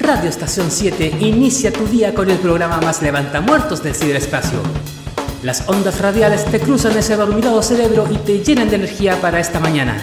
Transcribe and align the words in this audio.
Radio 0.00 0.28
Estación 0.28 0.70
7 0.70 1.18
inicia 1.20 1.72
tu 1.72 1.86
día 1.86 2.14
con 2.14 2.30
el 2.30 2.38
programa 2.38 2.80
más 2.80 3.00
levantamuertos 3.00 3.82
del 3.82 3.94
ciberespacio. 3.94 4.58
Las 5.42 5.68
ondas 5.68 6.00
radiales 6.00 6.44
te 6.46 6.58
cruzan 6.58 6.96
ese 6.96 7.16
dormido 7.16 7.62
cerebro 7.62 8.06
y 8.10 8.16
te 8.16 8.42
llenan 8.42 8.70
de 8.70 8.76
energía 8.76 9.20
para 9.20 9.38
esta 9.38 9.60
mañana. 9.60 9.96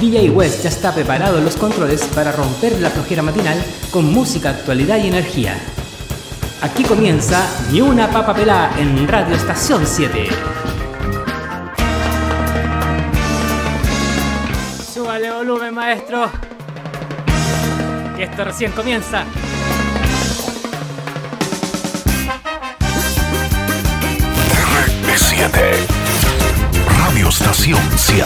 DJ 0.00 0.30
West 0.30 0.62
ya 0.62 0.68
está 0.68 0.94
preparado 0.94 1.38
en 1.38 1.44
los 1.44 1.56
controles 1.56 2.02
para 2.14 2.32
romper 2.32 2.80
la 2.80 2.90
flojera 2.90 3.22
matinal 3.22 3.62
con 3.90 4.12
música, 4.12 4.50
actualidad 4.50 4.98
y 4.98 5.08
energía. 5.08 5.54
Aquí 6.62 6.82
comienza 6.84 7.46
Ni 7.70 7.80
una 7.80 8.10
papa 8.10 8.34
pelá 8.34 8.70
en 8.78 9.06
Radio 9.06 9.34
Estación 9.34 9.86
7. 9.86 10.28
Súbale 14.92 15.30
volumen, 15.30 15.74
maestro. 15.74 16.53
Que 18.16 18.24
esto 18.24 18.44
recién 18.44 18.70
comienza. 18.72 19.24
RP7 25.06 25.86
Radio 26.98 27.28
Estación 27.28 27.80
7 27.96 28.24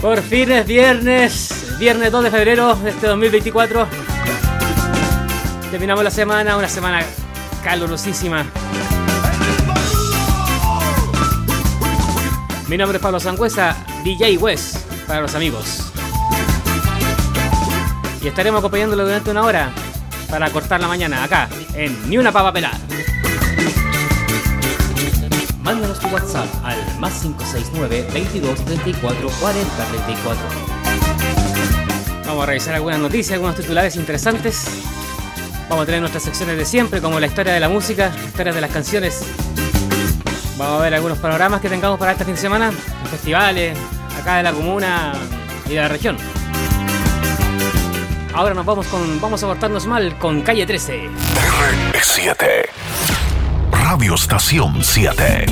Por 0.00 0.22
fin 0.22 0.52
es 0.52 0.66
viernes, 0.66 1.76
viernes 1.78 2.12
2 2.12 2.24
de 2.24 2.30
febrero 2.30 2.74
de 2.76 2.90
este 2.90 3.06
2024. 3.06 3.88
Terminamos 5.70 6.04
la 6.04 6.10
semana, 6.10 6.56
una 6.56 6.68
semana 6.68 7.02
calurosísima. 7.64 8.44
Mi 12.68 12.76
nombre 12.76 12.98
es 12.98 13.02
Pablo 13.02 13.18
Sangüesa, 13.18 13.76
DJ 14.04 14.38
West 14.38 14.76
para 15.06 15.20
los 15.20 15.34
amigos. 15.34 15.83
Y 18.24 18.28
estaremos 18.28 18.60
acompañándolo 18.60 19.04
durante 19.04 19.30
una 19.30 19.42
hora 19.42 19.70
para 20.30 20.48
cortar 20.48 20.80
la 20.80 20.88
mañana 20.88 21.22
acá 21.22 21.46
en 21.74 22.08
Ni 22.08 22.16
una 22.16 22.32
papa 22.32 22.54
pelada. 22.54 22.78
Mándanos 25.60 25.98
tu 25.98 26.08
WhatsApp 26.08 26.46
al 26.64 26.78
más 26.98 27.20
569 27.20 28.08
22 28.14 28.64
34 28.64 29.28
40 29.28 29.84
34. 29.84 30.42
Vamos 32.24 32.42
a 32.42 32.46
revisar 32.46 32.74
algunas 32.74 32.98
noticias, 32.98 33.34
algunos 33.34 33.56
titulares 33.56 33.94
interesantes. 33.96 34.68
Vamos 35.68 35.82
a 35.82 35.86
tener 35.86 36.00
nuestras 36.00 36.22
secciones 36.22 36.56
de 36.56 36.64
siempre, 36.64 37.02
como 37.02 37.20
la 37.20 37.26
historia 37.26 37.52
de 37.52 37.60
la 37.60 37.68
música, 37.68 38.10
historias 38.26 38.54
de 38.54 38.62
las 38.62 38.70
canciones. 38.70 39.20
Vamos 40.56 40.80
a 40.80 40.82
ver 40.82 40.94
algunos 40.94 41.18
panoramas 41.18 41.60
que 41.60 41.68
tengamos 41.68 41.98
para 41.98 42.12
este 42.12 42.24
fin 42.24 42.36
de 42.36 42.40
semana, 42.40 42.72
festivales, 43.10 43.76
acá 44.18 44.38
de 44.38 44.44
la 44.44 44.52
comuna 44.54 45.12
y 45.66 45.74
de 45.74 45.76
la 45.76 45.88
región. 45.88 46.16
Ahora 48.34 48.52
nos 48.52 48.66
vamos 48.66 48.88
con. 48.88 49.20
Vamos 49.20 49.44
a 49.44 49.46
portarnos 49.46 49.86
mal 49.86 50.18
con 50.18 50.42
calle 50.42 50.66
13. 50.66 51.08
RP7 51.92 52.66
Radio 53.70 54.14
Estación 54.14 54.82
7 54.82 55.46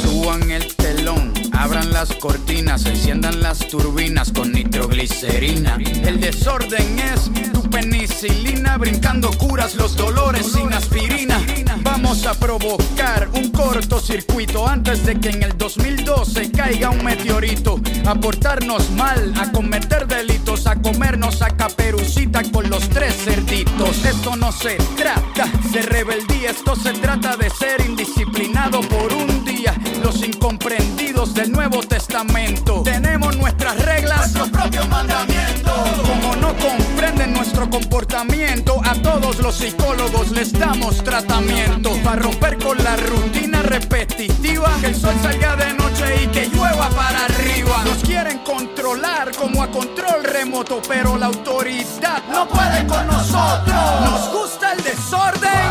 Suban 0.00 0.48
el 0.52 0.76
telón, 0.76 1.32
abran 1.52 1.92
las 1.92 2.12
cortinas, 2.14 2.86
enciendan 2.86 3.42
las 3.42 3.58
turbinas 3.66 4.30
con 4.30 4.52
nitroglicerina. 4.52 5.76
El 6.04 6.20
desorden 6.20 7.00
es 7.00 7.32
tu 7.52 7.61
penicilina, 7.72 8.76
brincando 8.76 9.30
curas 9.30 9.74
los 9.74 9.96
dolores 9.96 10.52
sin 10.52 10.72
aspirina. 10.72 11.40
Vamos 11.82 12.26
a 12.26 12.34
provocar 12.34 13.28
un 13.34 13.50
cortocircuito 13.50 14.68
antes 14.68 15.04
de 15.04 15.18
que 15.18 15.30
en 15.30 15.42
el 15.42 15.56
2012 15.56 16.52
caiga 16.52 16.90
un 16.90 17.02
meteorito. 17.02 17.80
A 18.06 18.14
portarnos 18.14 18.90
mal, 18.90 19.32
a 19.40 19.50
cometer 19.50 20.06
delitos, 20.06 20.66
a 20.66 20.76
comernos 20.76 21.40
a 21.42 21.48
caperucita 21.56 22.42
con 22.52 22.68
los 22.68 22.88
tres 22.90 23.14
cerditos. 23.24 24.04
Esto 24.04 24.36
no 24.36 24.52
se 24.52 24.76
trata 24.96 25.46
de 25.72 25.82
rebeldía, 25.82 26.50
esto 26.50 26.76
se 26.76 26.92
trata 26.92 27.36
de 27.36 27.48
ser 27.50 27.80
indisciplinado 27.80 28.82
por 28.82 29.12
un 29.12 29.44
día. 29.44 29.74
Los 30.02 30.22
incomprendidos 30.22 31.34
del 31.34 31.50
Nuevo 31.50 31.80
Testamento. 31.82 32.82
Tenemos 32.84 33.36
nuestras 33.36 33.82
reglas, 33.82 34.32
nuestros 34.32 34.50
propios 34.50 34.88
mandamientos. 34.88 36.21
Comprenden 36.60 37.32
nuestro 37.32 37.68
comportamiento, 37.70 38.80
a 38.84 38.94
todos 38.94 39.38
los 39.38 39.56
psicólogos 39.56 40.30
les 40.30 40.52
damos 40.52 41.02
tratamiento. 41.02 41.90
Para 42.04 42.22
romper 42.22 42.58
con 42.58 42.82
la 42.82 42.96
rutina 42.96 43.62
repetitiva, 43.62 44.70
que 44.80 44.86
el 44.88 44.94
sol 44.94 45.14
salga 45.22 45.56
de 45.56 45.74
noche 45.74 46.24
y 46.24 46.26
que 46.28 46.48
llueva 46.48 46.88
para 46.90 47.24
arriba. 47.24 47.82
Nos 47.84 47.98
quieren 47.98 48.38
controlar 48.38 49.32
como 49.36 49.62
a 49.62 49.70
control 49.70 50.24
remoto, 50.24 50.80
pero 50.86 51.16
la 51.16 51.26
autoridad 51.26 52.22
no 52.30 52.48
puede 52.48 52.86
con 52.86 53.06
nosotros. 53.06 54.00
Nos 54.04 54.32
gusta 54.32 54.72
el 54.72 54.82
desorden, 54.82 55.61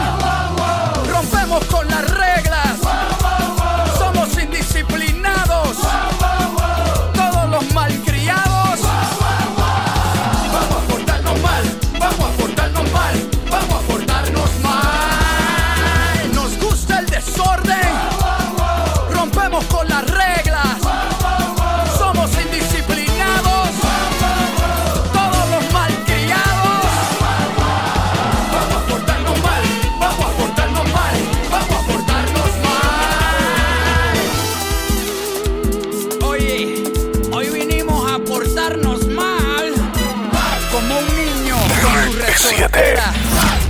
7. 42.42 42.96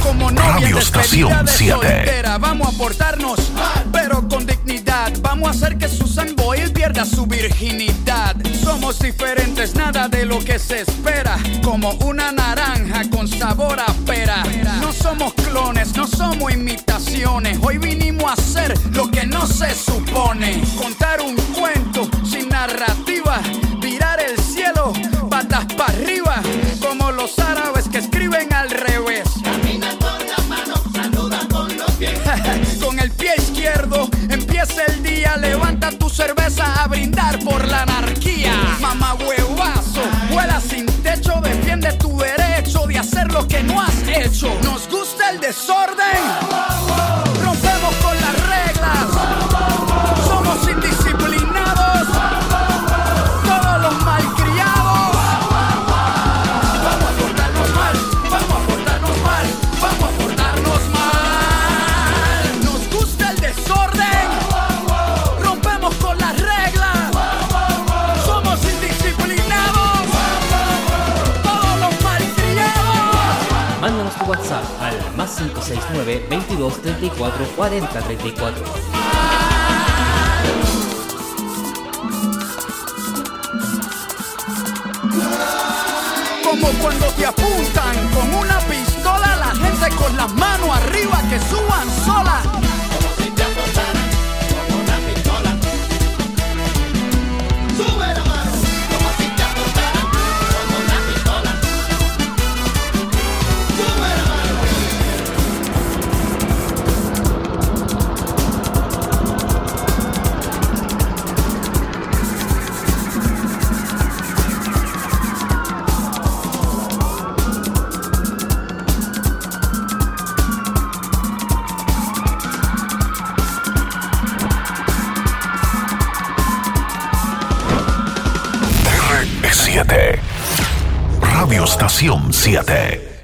Como 0.02 0.30
Radio 0.30 0.78
Estación 0.78 1.46
7. 1.46 2.24
Vamos 2.40 2.74
a 2.74 2.78
portarnos, 2.78 3.52
pero 3.92 4.26
con 4.30 4.46
dignidad. 4.46 5.12
Vamos 5.22 5.50
a 5.50 5.52
hacer 5.52 5.78
que 5.78 5.90
Susan 5.90 6.36
Boyle 6.38 6.72
pierda 6.72 7.04
su 7.06 7.26
virginidad. 7.26 8.38
Somos 8.64 9.00
diferentes, 9.00 9.76
nada 9.76 10.08
de 10.08 10.26
lo 10.26 10.40
que 10.40 10.58
se 10.58 10.82
espera. 10.82 11.38
Como 11.62 11.92
una 12.06 12.32
naranja 12.32 13.10
con 13.10 13.28
sabor 13.28 13.78
a 13.82 13.94
pera. 14.06 14.42
No 14.80 14.94
somos 14.94 15.34
clones, 15.34 15.94
no 15.98 16.08
somos 16.08 16.54
imitaciones. 16.54 17.60
Hoy 17.62 17.78
vinimos 17.78 18.32
a 18.32 18.34
hacer 18.34 18.74
lo 18.94 19.12
que 19.12 19.26
no 19.26 19.46
se 19.48 19.76
supone. 19.76 20.64
Contar 20.82 21.20
un 21.20 21.36
cuento 21.36 22.10
sin 22.26 22.48
narrativa. 22.48 23.42
Virar 23.82 24.22
el 24.22 24.38
cielo, 24.42 24.94
patas 25.30 25.66
para 25.76 25.92
arriba. 25.92 26.42
Como 26.80 27.12
los 27.12 27.38
árabes 27.40 27.88
empieza 34.62 34.86
el 34.86 35.04
día. 35.04 35.38
Levanta 35.38 35.92
tu 35.92 36.10
cerveza 36.10 36.84
a 36.84 36.88
brindar 36.88 37.40
por 37.40 37.68
la 37.68 37.84
anarquía. 37.84 38.54
Mamá 38.80 39.16
huevazo, 39.16 40.02
vuela 40.32 40.60
sin 40.60 40.86
techo. 41.04 41.40
Defiende 41.42 41.92
tu 41.94 42.18
derecho 42.18 42.86
de 42.88 43.00
hacer 43.00 43.32
lo 43.32 43.48
que 43.48 43.64
no 43.64 43.82
has 43.82 44.08
hecho. 44.08 44.50
Nos 44.64 44.88
gusta 44.90 45.30
el 45.32 45.40
desorden. 45.40 46.41
22 76.62 76.82
34 76.82 77.46
40 77.56 78.02
34. 78.02 78.64
Como 86.44 86.68
cuando 86.82 87.06
te 87.08 87.26
apuntan 87.26 88.10
con 88.14 88.31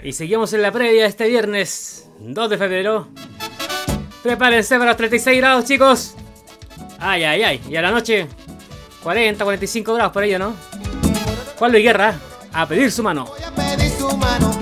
Y 0.07 0.13
seguimos 0.13 0.53
en 0.53 0.61
la 0.61 0.71
previa 0.71 1.05
este 1.05 1.27
viernes 1.27 2.07
2 2.19 2.49
de 2.49 2.57
febrero. 2.57 3.09
Prepárense 4.23 4.77
para 4.77 4.91
los 4.91 4.95
36 4.95 5.37
grados, 5.37 5.65
chicos. 5.65 6.15
Ay, 6.97 7.25
ay, 7.25 7.43
ay. 7.43 7.61
Y 7.67 7.75
a 7.75 7.81
la 7.81 7.91
noche, 7.91 8.25
40, 9.03 9.43
45 9.43 9.93
grados 9.93 10.13
por 10.13 10.23
ello, 10.23 10.39
¿no? 10.39 10.55
Pablo 11.59 11.77
y 11.77 11.83
Guerra, 11.83 12.17
a 12.53 12.65
pedir 12.65 12.89
su 12.89 13.03
mano. 13.03 13.25
Voy 13.25 13.43
a 13.43 13.51
pedir 13.51 13.91
su 13.91 14.07
mano. 14.15 14.56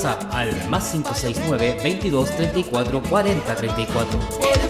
WhatsApp 0.00 0.34
al 0.34 0.68
más 0.70 0.92
569 0.92 1.76
22 1.82 2.30
34 2.30 3.02
40 3.02 3.54
34. 3.54 4.69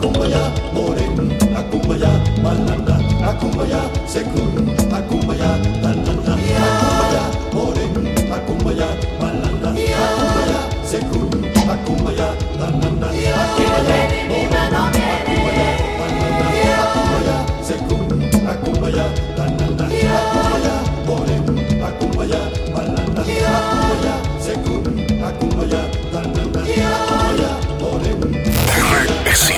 Akumbaya, 0.00 0.48
Morim, 0.72 1.28
Akumbaya, 1.52 2.08
Mananda, 2.40 2.96
Akumbaya, 3.20 3.84
Sekun, 4.08 4.72
Akumbaya, 4.88 5.60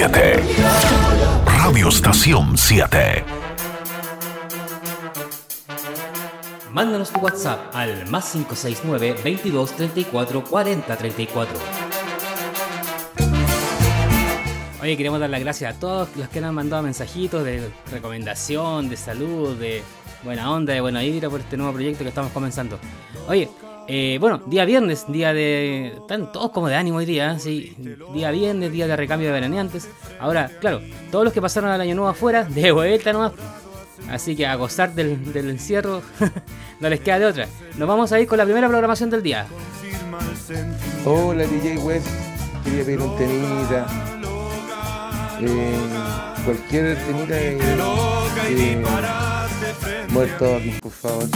7. 0.03 0.35
Radio 1.47 1.89
Estación 1.89 2.59
7. 2.59 3.25
Mándanos 6.73 7.13
tu 7.13 7.21
WhatsApp 7.21 7.73
al 7.73 8.11
más 8.11 8.33
569 8.33 9.15
22 9.23 9.71
34 9.77 10.43
40 10.43 10.97
34. 10.97 11.59
Oye, 14.83 14.97
queremos 14.97 15.21
dar 15.21 15.31
las 15.31 15.41
gracias 15.41 15.77
a 15.77 15.79
todos 15.79 16.09
los 16.17 16.29
que 16.29 16.41
nos 16.41 16.49
han 16.49 16.57
mandado 16.57 16.83
mensajitos 16.83 17.45
de 17.45 17.71
recomendación, 17.93 18.89
de 18.89 18.97
salud, 18.97 19.57
de 19.57 19.85
buena 20.25 20.51
onda, 20.51 20.73
de 20.73 20.81
buena 20.81 20.99
vibra 21.03 21.31
por 21.31 21.39
este 21.39 21.57
nuevo 21.57 21.75
proyecto 21.75 22.03
que 22.03 22.09
estamos 22.09 22.33
comenzando. 22.33 22.81
Oye, 23.29 23.49
eh, 23.89 24.19
bueno, 24.21 24.41
día 24.47 24.65
viernes, 24.65 25.07
día 25.09 25.35
de. 25.35 25.95
Están 25.99 26.31
todos 26.33 26.51
como 26.51 26.69
de 26.69 26.77
ánimo 26.77 26.99
hoy 26.99 27.07
día, 27.07 27.33
¿eh? 27.33 27.39
sí. 27.39 27.77
Día 28.15 28.31
viernes, 28.31 28.71
día 28.71 28.87
de 28.87 28.97
recambio 28.97 29.29
de 29.29 29.35
veraneantes. 29.35 29.89
Ahora, 30.21 30.51
claro, 30.61 30.81
todos 31.11 31.25
los 31.25 31.33
que 31.33 31.43
pasaron 31.43 31.71
al 31.71 31.81
año 31.81 31.95
nuevo 31.95 32.09
afuera, 32.11 32.45
de 32.49 32.71
vuelta 32.73 33.13
nomás. 33.13 33.33
Así 34.11 34.37
que 34.37 34.47
a 34.47 34.55
gozar 34.57 34.95
del, 34.95 35.19
encierro, 35.35 36.03
no 36.81 36.89
les 36.89 37.01
queda 37.01 37.19
de 37.19 37.27
otra. 37.27 37.49
Nos 37.77 37.89
vamos 37.89 38.13
a 38.13 38.21
ir 38.21 38.27
con 38.27 38.39
la 38.39 38.45
primera 38.45 38.69
programación 38.69 39.11
del 39.11 39.23
día. 39.23 39.47
Hola 41.05 41.45
DJ 41.45 41.79
West, 41.79 42.07
quería 42.65 42.85
pedir 42.85 43.01
un 43.01 43.17
temita. 43.17 43.87
Eh, 45.41 45.75
cualquier 46.45 46.97
temita 47.05 47.35
de. 47.35 47.59
muerto 50.11 50.57
aquí, 50.57 50.71
por 50.81 50.93
favor. 50.93 51.29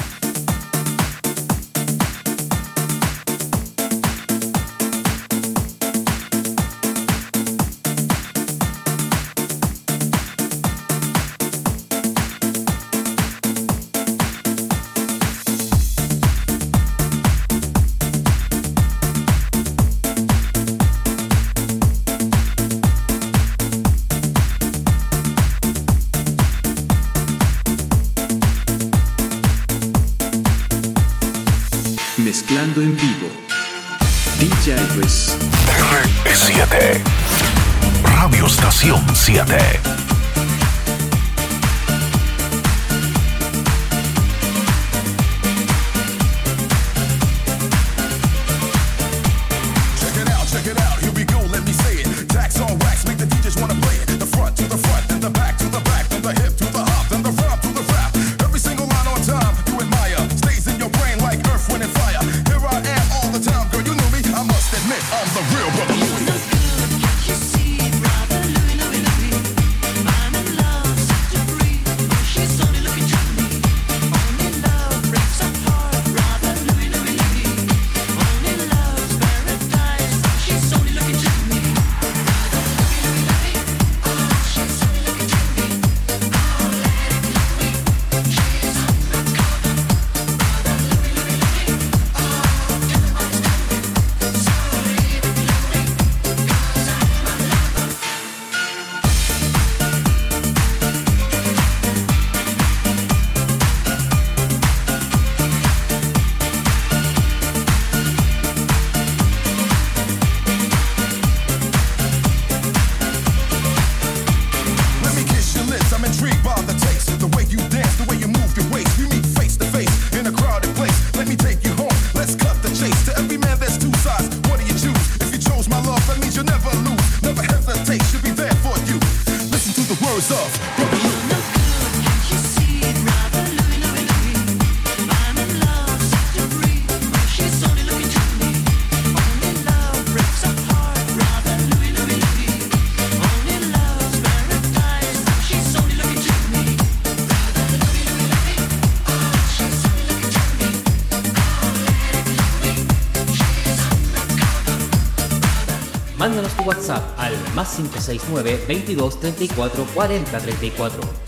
569 157.76 158.66
22 158.66 159.10
34 159.20 159.84
40 159.94 160.24
34. 160.24 161.25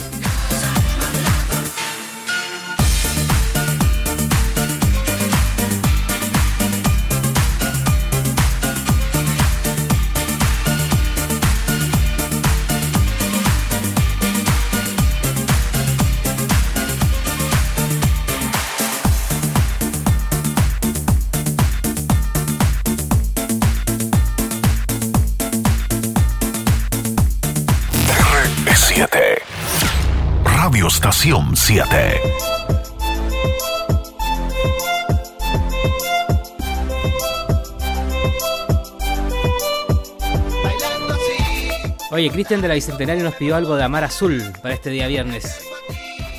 Oye, 42.28 42.35
Cristian 42.35 42.61
de 42.61 42.68
la 42.68 42.75
Bicentenario 42.75 43.25
nos 43.25 43.37
pidió 43.37 43.56
algo 43.56 43.75
de 43.75 43.85
Amar 43.85 44.04
Azul 44.04 44.42
para 44.61 44.75
este 44.75 44.90
día 44.90 45.06
viernes. 45.06 45.64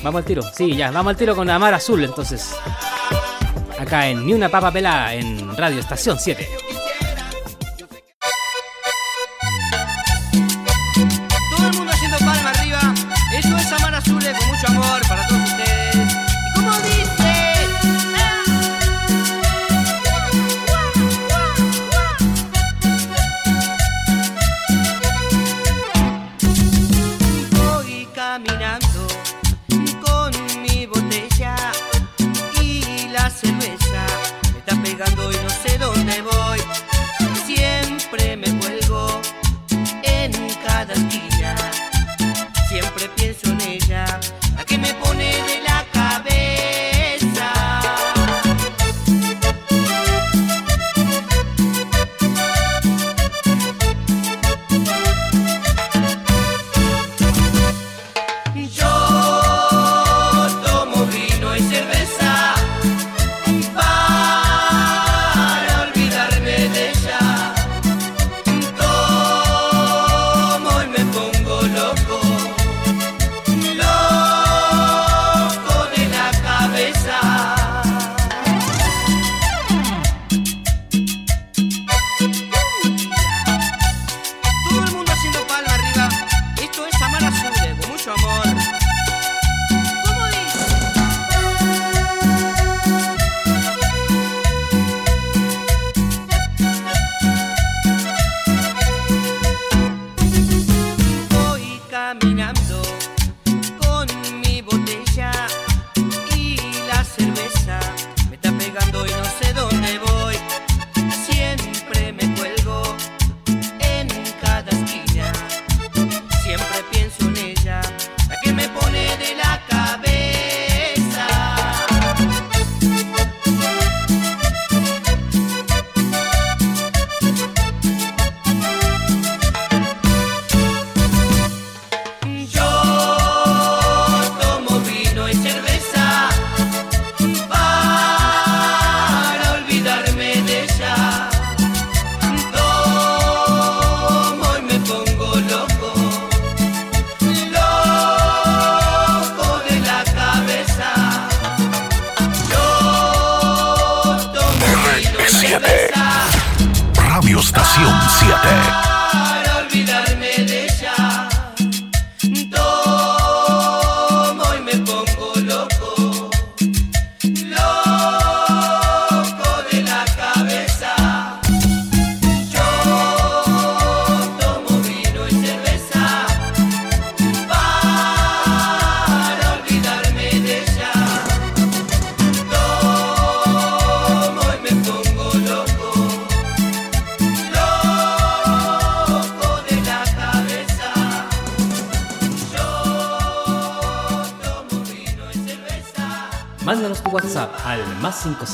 Vamos 0.04 0.20
al 0.20 0.24
tiro, 0.24 0.40
sí, 0.40 0.76
ya, 0.76 0.92
vamos 0.92 1.10
al 1.10 1.16
tiro 1.16 1.34
con 1.34 1.50
Amar 1.50 1.74
Azul 1.74 2.04
entonces. 2.04 2.54
Acá 3.76 4.06
en 4.06 4.24
Ni 4.24 4.32
una 4.32 4.48
papa 4.48 4.70
pelada 4.70 5.14
en 5.14 5.56
Radio 5.56 5.80
Estación 5.80 6.16
7. 6.16 6.59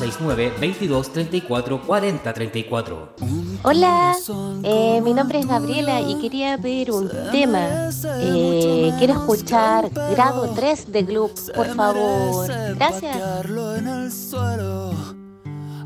969 0.07 0.53
22 0.61 1.13
34 1.13 1.81
40 1.83 2.33
34. 2.33 3.15
Hola, 3.63 4.15
eh, 4.63 5.01
mi 5.03 5.13
nombre 5.13 5.41
es 5.41 5.47
Gabriela 5.47 6.01
y 6.01 6.21
quería 6.21 6.57
pedir 6.59 6.93
un 6.93 7.11
tema. 7.33 7.91
Eh, 8.21 8.93
quiero 8.99 9.15
escuchar 9.15 9.91
grado 9.91 10.53
3 10.55 10.93
de 10.93 11.03
Gloop, 11.03 11.33
por 11.55 11.67
favor. 11.75 12.49
Gracias. 12.77 13.17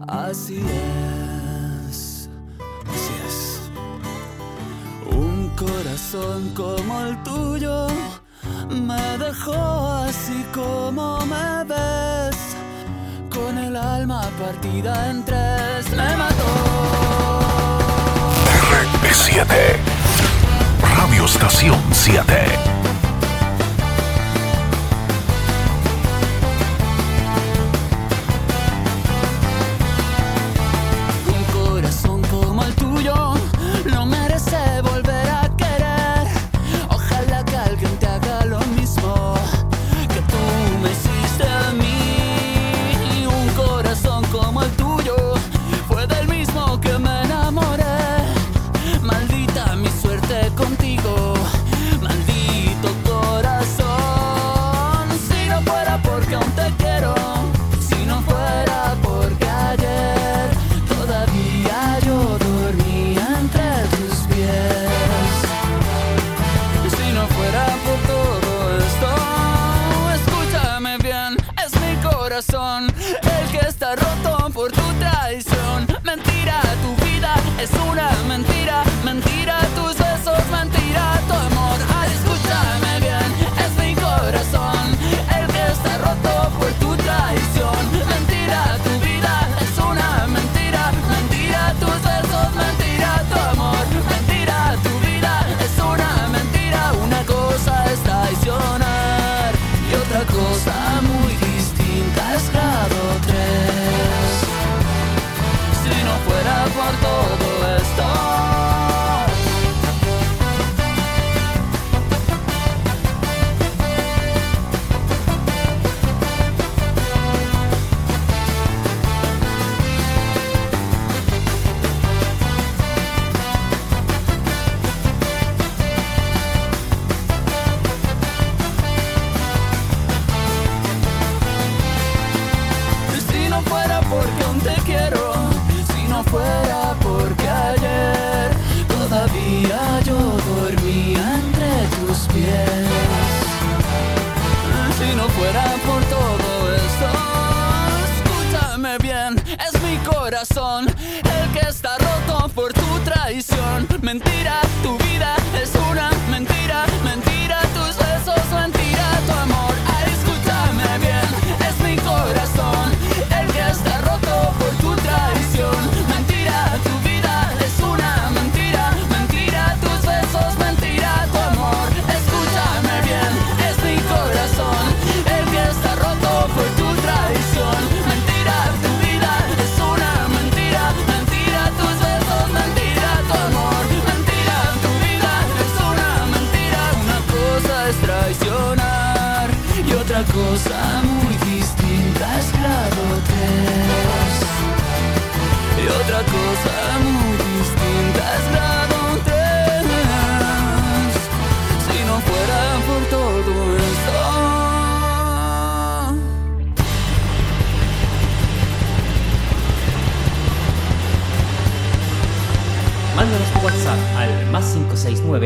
Así 0.07 0.61
es, 1.89 2.29
así 2.87 3.13
es. 3.27 3.71
Un 5.11 5.51
corazón 5.57 6.53
como 6.55 7.01
el 7.03 7.23
tuyo 7.23 7.87
me 8.71 9.19
dejó 9.19 9.53
así 9.53 10.45
como 10.53 11.19
me 11.27 11.65
ves 11.65 12.30
con 13.45 13.59
el 13.59 13.77
alma 13.77 14.23
partida 14.41 15.11
en 15.11 15.25
tres. 15.25 15.91
Me 15.91 16.17
mató. 16.17 16.45
RP7 18.73 19.47
Radio 20.97 21.25
Estación 21.25 21.81
7 21.93 22.70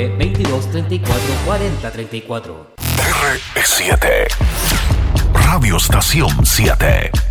569 0.09 0.19
22 0.19 0.71
34 0.71 1.21
40 1.45 1.91
34. 1.91 2.75
R7. 3.57 4.29
Radio 5.35 5.77
Estación 5.77 6.45
7. 6.45 7.24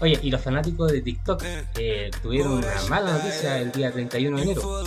Oye, 0.00 0.18
y 0.22 0.30
los 0.30 0.42
fanáticos 0.42 0.92
de 0.92 1.00
TikTok 1.00 1.42
eh, 1.78 2.10
tuvieron 2.22 2.52
una 2.52 2.66
mala 2.88 3.12
noticia 3.12 3.58
el 3.58 3.72
día 3.72 3.90
31 3.90 4.36
de 4.36 4.42
enero, 4.42 4.84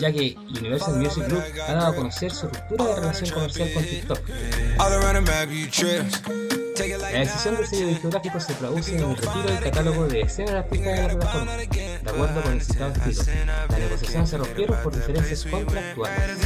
ya 0.00 0.12
que 0.12 0.36
Universal 0.58 0.96
Music 0.96 1.24
Group 1.28 1.44
ha 1.66 1.72
dado 1.74 1.92
a 1.92 1.94
conocer 1.94 2.32
su 2.32 2.48
ruptura 2.48 2.86
de 2.86 2.94
relación 2.96 3.30
comercial 3.30 3.72
con 3.72 3.84
TikTok. 3.84 4.20
La 6.78 7.18
decisión 7.20 7.56
del 7.56 7.66
sello 7.66 7.86
discográfico 7.86 8.40
se 8.40 8.54
traduce 8.54 8.96
en 8.96 9.10
el 9.10 9.16
retiro 9.16 9.42
del 9.42 9.60
catálogo 9.60 10.06
de 10.08 10.22
escenas 10.22 10.52
de 10.52 10.58
artistas 10.58 10.96
de 10.96 11.02
la 11.02 11.08
plataforma, 11.08 11.56
de 11.56 12.00
acuerdo 12.10 12.42
con 12.42 12.52
el 12.52 12.62
citado 12.62 12.92
escrito. 12.92 13.22
Las 13.68 13.78
negociaciones 13.78 14.30
se 14.30 14.38
rompieron 14.38 14.82
por 14.82 14.94
diferencias 14.94 15.44
contractuales. 15.44 16.38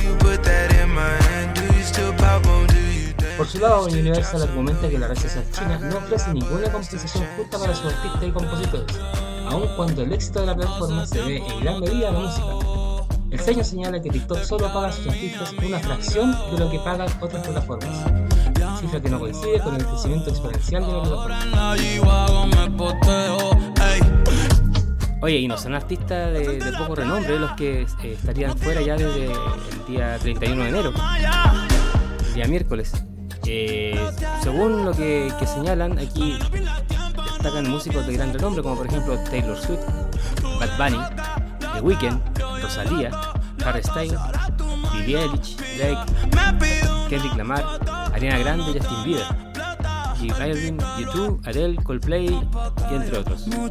Por 3.37 3.47
su 3.47 3.59
lado, 3.59 3.85
Universal 3.85 4.43
argumenta 4.43 4.89
que 4.89 4.99
la 4.99 5.15
social 5.15 5.45
china 5.53 5.79
no 5.79 5.99
ofrece 5.99 6.33
ninguna 6.33 6.73
compensación 6.73 7.27
justa 7.37 7.59
para 7.59 7.75
sus 7.75 7.93
artistas 7.93 8.23
y 8.23 8.31
compositores, 8.31 8.99
aun 9.51 9.69
cuando 9.77 10.03
el 10.03 10.13
éxito 10.15 10.41
de 10.41 10.47
la 10.47 10.57
plataforma 10.57 11.07
se 11.07 11.19
debe 11.19 11.47
en 11.47 11.61
gran 11.61 11.81
medida 11.81 12.09
a 12.09 12.13
la 12.13 12.19
música. 12.21 12.47
El 13.31 13.41
sello 13.41 13.63
señala 13.63 14.01
que 14.01 14.09
TikTok 14.09 14.43
solo 14.43 14.73
paga 14.73 14.89
a 14.89 14.93
sus 14.93 15.07
artistas 15.09 15.53
una 15.53 15.79
fracción 15.81 16.35
de 16.51 16.59
lo 16.59 16.71
que 16.71 16.79
pagan 16.79 17.09
otras 17.21 17.47
plataformas, 17.47 18.05
cifra 18.81 19.03
que 19.03 19.11
no 19.11 19.19
coincide 19.19 19.61
con 19.61 19.75
el 19.75 19.85
crecimiento 19.85 20.31
exponencial 20.31 20.87
de 20.87 20.93
la 20.93 21.03
plataforma. 21.03 21.77
Oye, 25.21 25.39
y 25.39 25.49
no 25.49 25.59
son 25.59 25.75
artistas 25.75 26.33
de, 26.33 26.59
de 26.59 26.73
poco 26.73 26.95
renombre 26.95 27.39
los 27.39 27.53
que 27.53 27.83
eh, 27.83 27.87
estarían 28.13 28.57
fuera 28.57 28.81
ya 28.81 28.97
desde 28.97 29.27
el 29.27 29.87
día 29.89 30.19
31 30.19 30.63
de 30.63 30.69
enero, 30.71 30.93
el 32.29 32.35
día 32.35 32.47
miércoles. 32.47 32.93
Eh, 33.49 33.95
según 34.43 34.85
lo 34.85 34.93
que, 34.93 35.33
señalan, 35.47 35.99
aquí 35.99 36.37
destacan 37.35 37.71
músicos 37.71 38.07
de 38.07 38.15
gran 38.15 38.33
renombre, 38.33 38.63
como 38.63 38.77
por 38.77 38.87
ejemplo 38.87 39.17
Taylor 39.31 39.57
Swift, 39.57 39.81
Bad 40.59 40.77
Bunny, 40.77 40.99
The 41.75 41.81
Weeknd, 41.81 42.21
Rosalía, 42.61 43.11
Harry 43.65 43.83
Styles, 43.83 44.19
Billie 44.93 45.19
Eilish, 45.19 45.57
Drake, 45.77 46.13
Kendrick 47.09 47.37
Lamar, 47.37 47.65
Ariana 48.13 48.39
Grande, 48.39 48.65
Justin 48.73 49.05
Bieber, 49.05 49.27
J 50.19 50.39
Balvin, 50.39 50.79
YouTube, 50.99 51.41
Adele, 51.45 51.77
Coldplay 51.83 52.27
y 52.27 52.95
entre 52.95 53.19
otros. 53.19 53.47
Una 53.47 53.69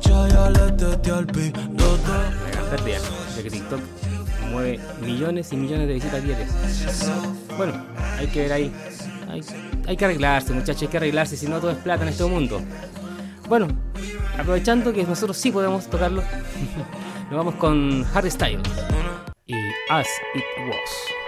gran 2.52 2.66
pérdida, 2.70 2.98
ya 3.36 3.44
que 3.44 3.50
TikTok 3.50 3.82
mueve 4.52 4.80
millones 5.02 5.52
y 5.52 5.58
millones 5.58 5.88
de 5.88 5.94
visitas 5.96 6.24
diarias. 6.24 6.50
Bueno, 7.58 7.74
hay 8.18 8.28
que 8.28 8.42
ver 8.44 8.54
ahí. 8.54 8.72
Hay, 9.88 9.98
que 9.98 10.06
arreglarse, 10.06 10.54
muchachos, 10.54 10.84
hay 10.84 10.88
que 10.88 10.98
arreglarse, 10.98 11.38
si 11.38 11.48
no 11.48 11.60
todo 11.60 11.72
es 11.72 11.78
plata 11.78 12.04
en 12.04 12.10
este 12.10 12.26
mundo. 12.26 12.62
Bueno, 13.48 13.68
aprovechando 14.38 14.94
que 14.94 15.04
nosotros 15.04 15.38
sí 15.38 15.52
podemos 15.52 15.88
tocarlo, 15.88 16.24
nos 17.30 17.38
vamos 17.38 17.56
con 17.56 18.06
Harry 18.14 18.32
Styles 18.32 18.62
y 19.46 19.56
As 19.90 20.08
It 20.34 20.44
Was. 20.68 21.25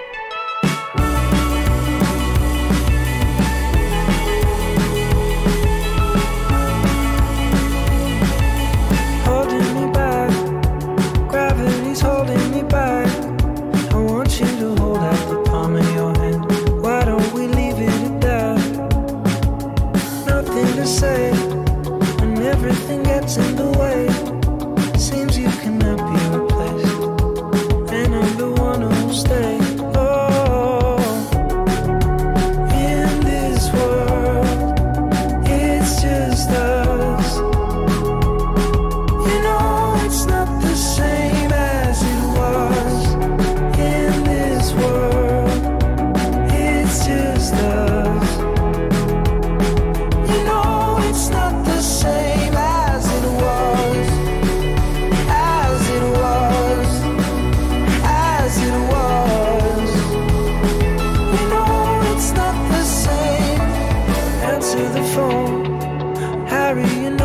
Harry. 66.84 67.17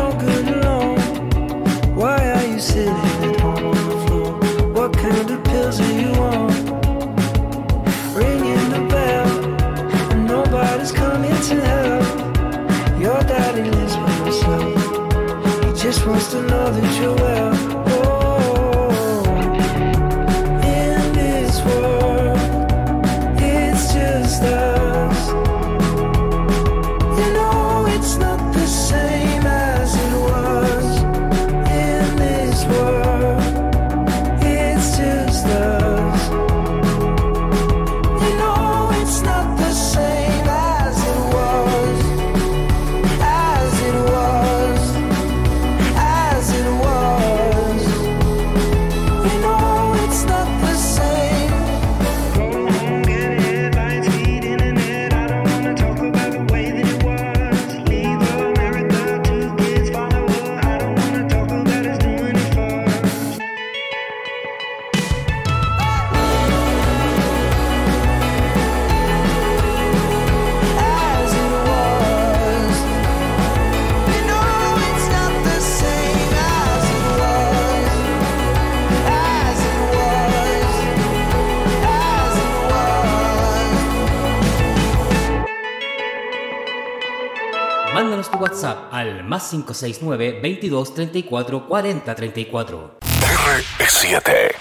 569 89.53 90.41
22 90.41 90.95
34 90.95 91.69
40 91.69 92.15
34. 92.15 92.99
R7. 93.01 94.55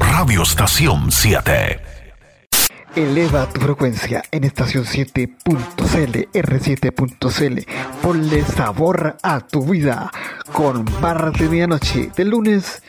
Radio 0.00 0.42
Estación 0.42 1.12
7. 1.12 1.80
Eleva 2.96 3.48
tu 3.48 3.60
frecuencia 3.60 4.22
en 4.30 4.44
estación 4.44 4.84
7.cl, 4.84 6.28
R7.cl. 6.32 7.66
Ponle 8.02 8.44
sabor 8.44 9.16
a 9.22 9.40
tu 9.40 9.64
vida 9.64 10.10
con 10.52 10.84
barras 11.00 11.34
de 11.34 11.48
medianoche 11.48 12.10
de 12.16 12.24
lunes 12.24 12.82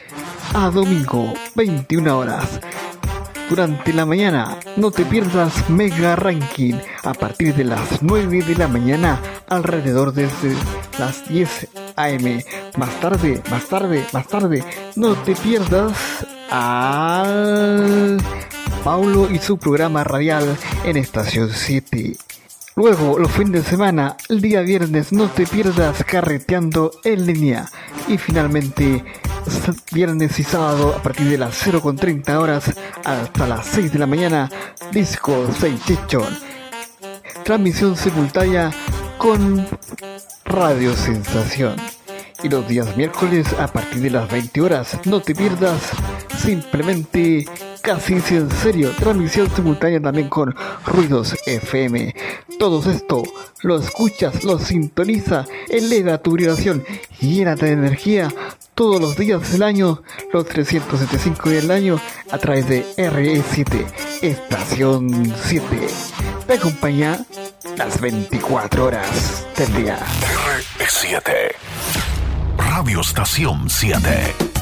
a 0.53 0.69
domingo, 0.69 1.33
21 1.55 2.17
horas 2.17 2.59
durante 3.49 3.93
la 3.93 4.05
mañana. 4.05 4.57
No 4.77 4.91
te 4.91 5.05
pierdas 5.05 5.69
Mega 5.69 6.15
Ranking 6.15 6.75
a 7.03 7.13
partir 7.13 7.53
de 7.55 7.63
las 7.63 8.01
9 8.01 8.43
de 8.43 8.55
la 8.55 8.67
mañana 8.67 9.19
alrededor 9.47 10.13
de 10.13 10.27
las 10.97 11.27
10 11.29 11.69
AM. 11.95 12.41
Más 12.77 12.99
tarde, 12.99 13.41
más 13.49 13.67
tarde, 13.67 14.05
más 14.13 14.27
tarde, 14.27 14.63
no 14.95 15.13
te 15.13 15.35
pierdas 15.35 16.25
al 16.49 18.17
Paulo 18.83 19.29
y 19.31 19.39
su 19.39 19.57
programa 19.57 20.03
radial 20.03 20.57
en 20.83 20.97
Estación 20.97 21.49
7 21.53 22.17
Luego, 22.75 23.17
los 23.17 23.31
fines 23.31 23.63
de 23.63 23.69
semana, 23.69 24.17
el 24.27 24.41
día 24.41 24.59
viernes, 24.59 25.13
no 25.13 25.29
te 25.29 25.47
pierdas 25.47 26.03
carreteando 26.03 26.91
en 27.05 27.25
línea. 27.25 27.69
Y 28.09 28.17
finalmente, 28.17 29.05
viernes 29.93 30.37
y 30.39 30.43
sábado, 30.43 30.93
a 30.93 31.01
partir 31.01 31.29
de 31.29 31.37
las 31.37 31.65
0.30 31.65 32.37
horas 32.37 32.75
hasta 33.05 33.47
las 33.47 33.65
6 33.67 33.93
de 33.93 33.99
la 33.99 34.07
mañana, 34.07 34.51
Disco 34.91 35.47
6 35.57 35.79
Transmisión 37.45 37.95
simultánea 37.95 38.71
con 39.17 39.65
Radio 40.43 40.93
Sensación 40.97 41.77
y 42.43 42.49
los 42.49 42.67
días 42.67 42.95
miércoles 42.97 43.47
a 43.59 43.67
partir 43.67 44.01
de 44.01 44.09
las 44.09 44.29
20 44.29 44.61
horas. 44.61 44.99
No 45.05 45.21
te 45.21 45.35
pierdas 45.35 45.81
simplemente 46.37 47.45
casi 47.81 48.13
en 48.13 48.49
serio, 48.49 48.91
transmisión 48.97 49.49
simultánea 49.55 50.01
también 50.01 50.29
con 50.29 50.55
Ruidos 50.85 51.35
FM. 51.45 52.15
Todo 52.57 52.89
esto 52.91 53.23
lo 53.61 53.77
escuchas, 53.77 54.43
lo 54.43 54.57
sintoniza, 54.57 55.45
eleva 55.69 56.17
tu 56.17 56.35
vibración, 56.35 56.83
llénate 57.19 57.67
de 57.67 57.71
energía 57.73 58.29
todos 58.73 58.99
los 58.99 59.15
días 59.15 59.51
del 59.51 59.63
año, 59.63 60.01
los 60.33 60.45
375 60.45 61.49
días 61.49 61.61
del 61.63 61.71
año, 61.71 62.01
a 62.31 62.37
través 62.37 62.67
de 62.67 62.85
RE7, 62.97 63.85
Estación 64.21 65.33
7. 65.43 65.65
Te 66.47 66.53
acompaña 66.53 67.19
las 67.77 68.01
24 68.01 68.85
horas 68.85 69.45
del 69.57 69.73
día. 69.75 69.99
RE7. 70.79 71.64
Radio 72.75 72.99
Estación 72.99 73.69
7. 73.69 74.54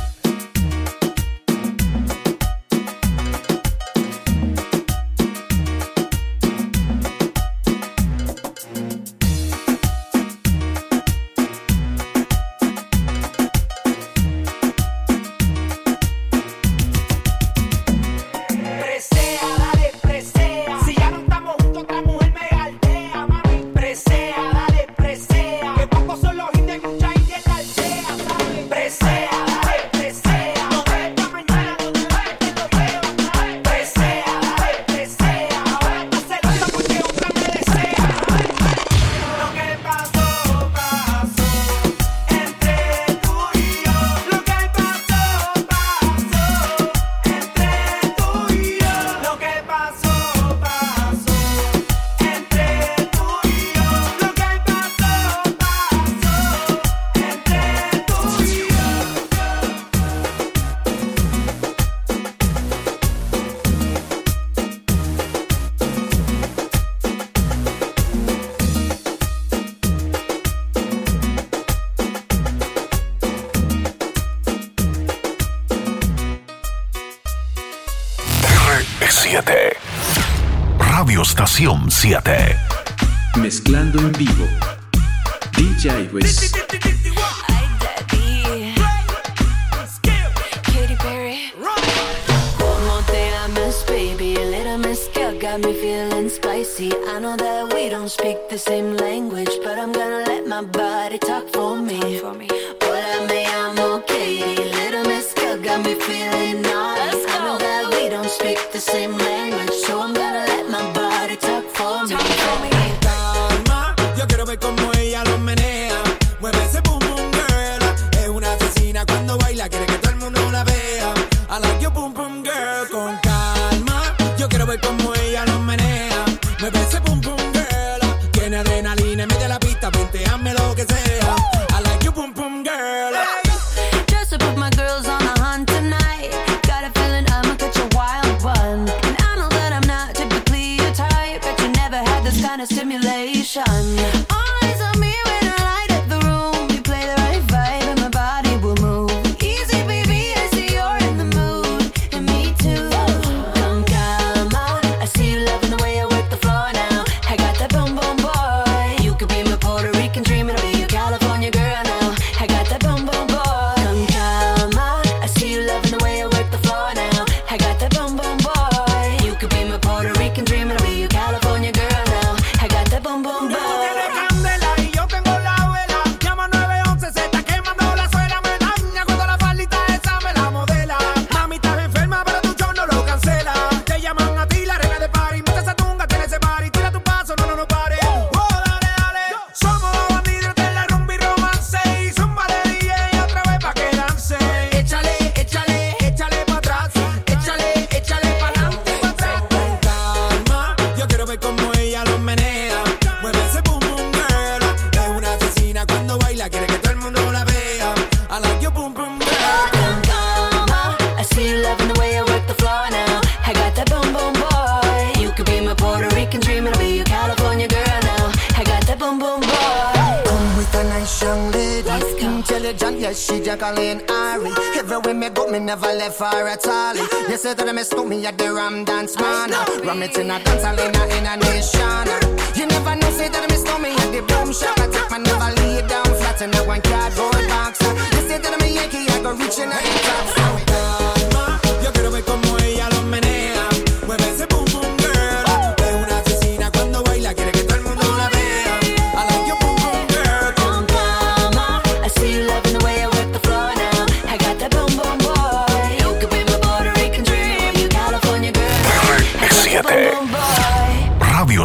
Yes, 223.04 223.20
she 223.28 223.42
Jacqueline 223.42 224.02
Ari. 224.10 224.50
Everywhere 224.80 225.14
me 225.14 225.28
go, 225.28 225.46
me 225.48 225.60
never 225.60 225.88
left 225.88 226.20
her 226.20 226.48
at 226.48 226.66
all. 226.66 226.96
You 227.28 227.36
say 227.36 227.54
that 227.54 227.76
me 227.76 227.84
stole 227.84 228.06
me 228.06 228.26
at 228.26 228.38
the 228.38 228.54
Ram 228.54 228.86
Dance 228.86 229.20
Man. 229.20 229.52
Ram 229.84 230.02
it 230.04 230.18
in 230.18 230.32
a 230.32 230.40
dance 230.40 230.64
hall 230.64 230.80
in 230.80 230.96
a, 230.96 231.04
in 231.12 231.28
a 231.28 231.36
nation. 231.36 232.08
You 232.56 232.66
never 232.66 232.96
know, 232.96 233.12
say 233.12 233.28
that 233.28 233.44
me 233.52 233.58
stole 233.58 233.80
me 233.80 233.92
at 233.92 234.08
the 234.16 234.24
boom 234.24 234.54
shop. 234.56 234.80
I 234.80 234.88
take 234.88 235.12
my 235.12 235.18
never 235.18 235.52
lay 235.60 235.86
down 235.86 236.06
flat 236.16 236.42
in 236.44 236.56
a 236.56 236.64
one 236.64 236.80
cardboard 236.80 237.44
box. 237.52 237.82
You 238.16 238.24
say 238.24 238.38
that 238.40 238.56
me 238.62 238.72
Yankee, 238.74 239.04
I 239.12 239.20
go 239.20 239.36
reaching 239.36 239.68
out 239.68 239.84
the 239.84 240.00
top. 240.08 240.64
Calma, 240.72 241.60
yo 241.84 241.92
quiero 241.92 242.10
ver 242.10 242.24
cómo 242.24 242.58
ella 242.64 242.88
lo 242.88 243.02
menea. 243.04 243.68
Mueve 244.08 244.32
ese 244.32 244.48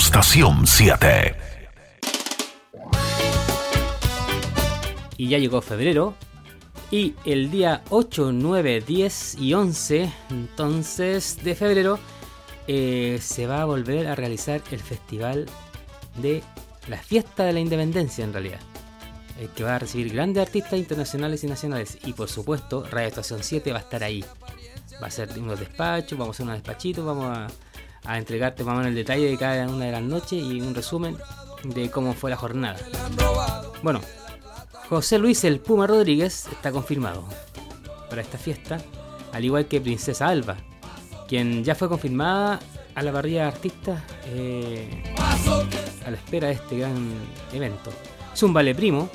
Estación 0.08 0.66
7. 0.66 1.36
Y 5.18 5.28
ya 5.28 5.36
llegó 5.36 5.60
febrero. 5.60 6.14
Y 6.90 7.14
el 7.26 7.50
día 7.50 7.82
8, 7.90 8.32
9, 8.32 8.84
10 8.86 9.34
y 9.38 9.52
11, 9.52 10.10
entonces, 10.30 11.44
de 11.44 11.54
febrero, 11.54 11.98
eh, 12.66 13.18
se 13.20 13.46
va 13.46 13.60
a 13.60 13.66
volver 13.66 14.06
a 14.06 14.14
realizar 14.14 14.62
el 14.70 14.80
festival 14.80 15.44
de 16.16 16.42
la 16.88 16.96
fiesta 16.96 17.44
de 17.44 17.52
la 17.52 17.60
independencia, 17.60 18.24
en 18.24 18.32
realidad. 18.32 18.60
El 19.38 19.50
que 19.50 19.62
va 19.62 19.74
a 19.74 19.78
recibir 19.78 20.14
grandes 20.14 20.40
artistas 20.40 20.78
internacionales 20.78 21.44
y 21.44 21.48
nacionales. 21.48 21.98
Y 22.06 22.14
por 22.14 22.30
supuesto, 22.30 22.82
Radio 22.90 23.08
Estación 23.08 23.42
7 23.42 23.72
va 23.72 23.80
a 23.80 23.82
estar 23.82 24.02
ahí. 24.02 24.24
Va 25.02 25.08
a 25.08 25.10
ser 25.10 25.38
unos 25.38 25.60
despachos, 25.60 26.18
vamos 26.18 26.28
a 26.28 26.36
hacer 26.36 26.44
unos 26.44 26.56
despachitos, 26.56 27.04
vamos 27.04 27.26
a, 27.26 27.48
a 28.08 28.16
entregarte 28.16 28.64
más 28.64 28.72
o 28.72 28.78
menos 28.78 28.88
el 28.88 28.94
detalle 28.94 29.28
de 29.28 29.36
cada 29.36 29.68
una 29.68 29.84
de 29.84 29.92
las 29.92 30.02
noches 30.02 30.42
y 30.42 30.60
un 30.62 30.74
resumen 30.74 31.16
de 31.62 31.90
cómo 31.90 32.14
fue 32.14 32.30
la 32.30 32.36
jornada. 32.36 32.78
Bueno, 33.82 34.00
José 34.88 35.18
Luis 35.18 35.44
el 35.44 35.60
Puma 35.60 35.86
Rodríguez 35.86 36.48
está 36.50 36.72
confirmado 36.72 37.28
para 38.08 38.22
esta 38.22 38.38
fiesta, 38.38 38.78
al 39.32 39.44
igual 39.44 39.66
que 39.66 39.82
Princesa 39.82 40.28
Alba, 40.28 40.56
quien 41.28 41.62
ya 41.62 41.74
fue 41.74 41.90
confirmada 41.90 42.58
a 42.94 43.02
la 43.02 43.12
parrilla 43.12 43.42
de 43.42 43.48
artistas 43.48 44.02
eh, 44.28 45.02
a 46.06 46.10
la 46.10 46.16
espera 46.16 46.48
de 46.48 46.54
este 46.54 46.78
gran 46.78 47.12
evento. 47.52 47.92
Vale 48.40 48.74
primo, 48.74 49.10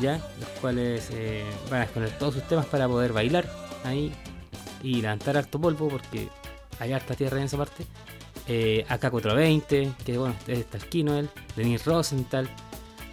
ya, 0.00 0.14
los 0.40 0.48
cuales 0.60 1.10
eh, 1.12 1.44
van 1.70 1.82
a 1.82 1.84
exponer 1.84 2.10
todos 2.18 2.34
sus 2.34 2.42
temas 2.48 2.66
para 2.66 2.88
poder 2.88 3.12
bailar 3.12 3.48
ahí 3.84 4.12
y 4.82 5.00
levantar 5.00 5.36
harto 5.36 5.60
polvo 5.60 5.88
porque 5.88 6.28
hay 6.80 6.92
harta 6.92 7.14
tierra 7.14 7.38
en 7.38 7.44
esa 7.44 7.56
parte. 7.56 7.86
Eh, 8.48 8.84
AK420, 8.88 9.96
que 10.04 10.18
bueno, 10.18 10.34
es 10.46 10.66
Tarquino 10.66 11.16
él, 11.16 11.28
Denis 11.54 11.84
Rosenthal, 11.84 12.48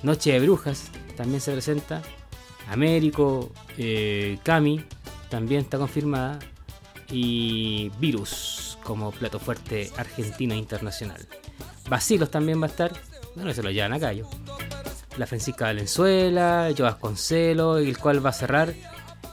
Noche 0.02 0.32
de 0.32 0.40
Brujas 0.40 0.90
también 1.16 1.42
se 1.42 1.52
presenta, 1.52 2.02
Américo, 2.70 3.52
eh, 3.78 4.40
Cami 4.44 4.84
también 5.30 5.62
está 5.62 5.78
confirmada 5.78 6.40
y 7.12 7.92
Virus 8.00 8.78
como 8.84 9.12
plato 9.12 9.40
fuerte 9.40 9.92
argentino 9.98 10.54
e 10.54 10.58
internacional. 10.58 11.28
Basilos 11.90 12.32
también 12.32 12.62
va 12.62 12.68
a 12.68 12.70
estar, 12.70 12.92
bueno, 13.36 13.54
se 13.54 13.64
lo 13.64 13.72
llevan 13.72 13.94
a 13.94 14.00
callo. 14.00 14.28
La 15.18 15.28
Francisca 15.28 15.66
Valenzuela, 15.66 16.72
Joas 16.78 16.96
Concelo, 16.96 17.78
el 17.78 17.98
cual 17.98 18.26
va 18.26 18.30
a 18.30 18.34
cerrar 18.34 18.74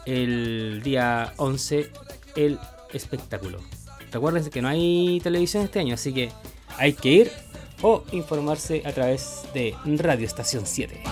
el 0.04 0.82
día 0.82 1.32
11 1.37 1.90
el 2.35 2.59
espectáculo. 2.92 3.61
Recuerden 4.12 4.48
que 4.50 4.62
no 4.62 4.68
hay 4.68 5.20
televisión 5.22 5.64
este 5.64 5.80
año, 5.80 5.94
así 5.94 6.12
que 6.12 6.30
hay 6.78 6.92
que 6.92 7.08
ir 7.08 7.32
o 7.82 8.04
informarse 8.12 8.82
a 8.84 8.92
través 8.92 9.42
de 9.52 9.74
Radio 9.84 10.26
Estación 10.26 10.64
7. 10.66 11.02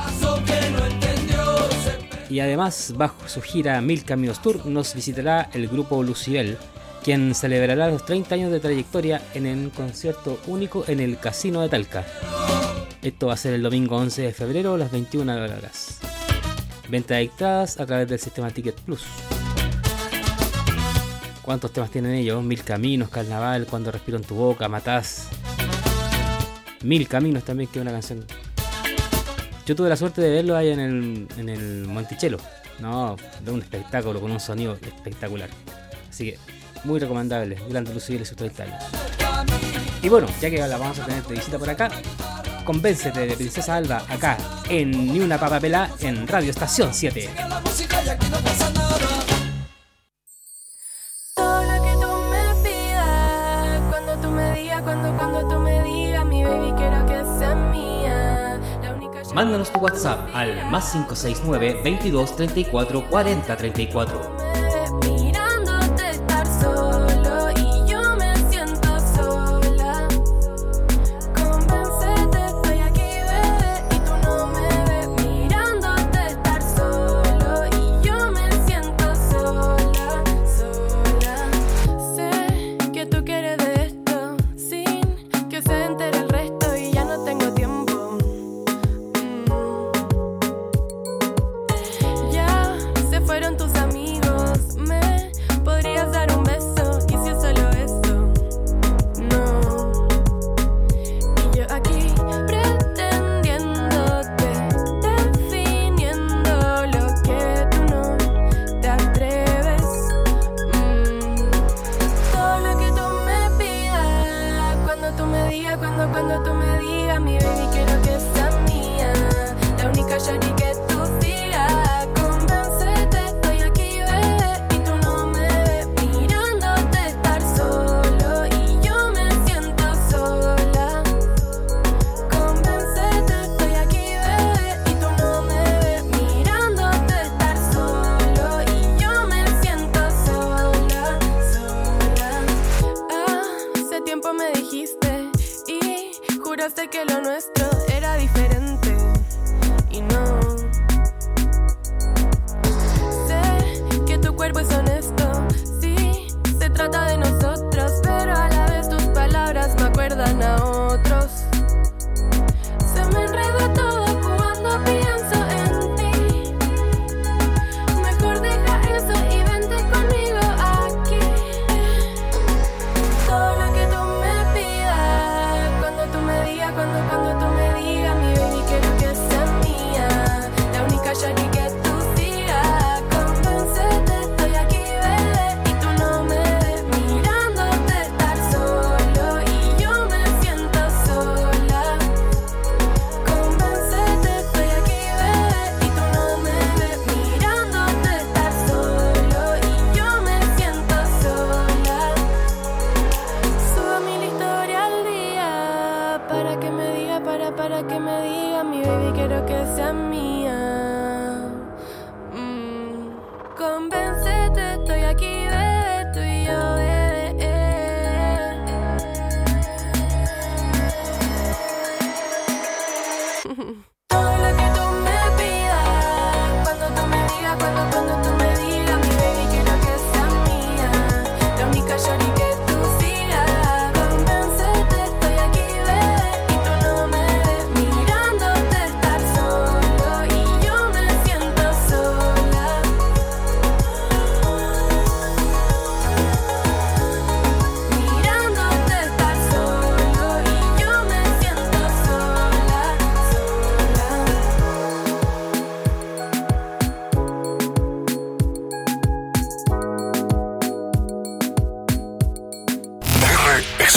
Y 2.31 2.41
además, 2.41 2.95
bajo 2.97 3.29
su 3.29 3.43
gira 3.43 3.81
Mil 3.81 4.05
Caminos 4.05 4.41
Tour, 4.43 4.67
nos 4.67 4.95
visitará 4.95 5.51
el 5.53 5.69
grupo 5.69 6.03
Lucibel, 6.03 6.57
quien 7.03 7.35
celebrará 7.35 7.89
los 7.89 8.05
30 8.07 8.35
años 8.35 8.51
de 8.51 8.61
trayectoria 8.61 9.23
en 9.35 9.47
un 9.47 9.71
concierto 9.71 10.39
único 10.47 10.85
en 10.89 11.01
el 11.01 11.19
Casino 11.19 11.61
de 11.61 11.69
Talca. 11.69 12.05
Esto 13.03 13.27
va 13.27 13.35
a 13.35 13.37
ser 13.37 13.53
el 13.53 13.63
domingo 13.63 13.97
11 13.97 14.23
de 14.23 14.33
febrero 14.33 14.75
a 14.75 14.79
las 14.79 14.91
21 14.91 15.33
horas. 15.35 16.01
Venta 16.89 17.17
de 17.17 17.31
a 17.39 17.87
través 17.87 18.09
del 18.09 18.19
sistema 18.19 18.51
Ticket 18.51 18.81
Plus. 18.81 19.05
¿Cuántos 21.45 21.73
temas 21.73 21.91
tienen 21.91 22.15
ellos? 22.15 22.43
Mil 22.43 22.65
Caminos, 22.65 23.11
Carnaval, 23.11 23.67
Cuando 23.67 23.93
Respiro 23.93 24.17
en 24.17 24.25
tu 24.25 24.35
Boca, 24.35 24.67
Matás. 24.69 25.29
Mil 26.83 27.07
Caminos 27.07 27.45
también, 27.45 27.69
que 27.71 27.79
es 27.79 27.83
una 27.83 27.93
canción. 27.93 28.25
Yo 29.67 29.77
tuve 29.77 29.91
la 29.91 29.97
suerte 29.97 30.23
de 30.23 30.31
verlo 30.31 30.57
ahí 30.57 30.71
en 30.71 30.81
el, 30.81 31.29
en 31.37 31.49
el 31.51 31.87
Monticello. 31.87 32.39
No, 32.79 33.17
de 33.43 33.51
un 33.51 33.61
espectáculo 33.61 34.21
con 34.21 34.31
un 34.31 34.41
sonido 34.41 34.75
espectacular. 34.75 35.51
Así 36.09 36.31
que, 36.31 36.39
muy 36.85 36.99
recomendable. 36.99 37.59
Grande 37.69 37.93
Lucille 37.93 38.23
y 38.23 38.25
sus 38.25 38.37
30 38.37 38.63
años. 38.63 38.85
Y 40.03 40.09
bueno, 40.09 40.27
ya 40.41 40.49
que 40.49 40.59
la 40.59 40.79
vamos 40.79 40.99
a 40.99 41.05
tener 41.05 41.23
de 41.25 41.35
visita 41.35 41.59
por 41.59 41.69
acá, 41.69 41.91
convéncete 42.65 43.27
de 43.27 43.37
Princesa 43.37 43.77
Alba 43.77 44.03
acá 44.09 44.39
en 44.71 44.91
Ni 44.91 45.21
una 45.21 45.39
papa 45.39 45.61
pelá 45.61 45.91
en 46.01 46.27
Radio 46.27 46.51
Estación 46.51 46.95
7. 46.95 47.29
Mándanos 59.35 59.73
tu 59.73 59.81
WhatsApp 59.81 60.31
al 60.33 60.71
más 60.71 60.93
569 60.93 61.81
22 61.83 62.37
34 62.37 63.11
40 63.11 63.57
34. 63.57 64.54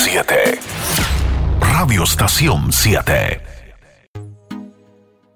R7. 0.07 0.57
Radio 1.59 2.03
Estación 2.03 2.71
7. 2.71 3.41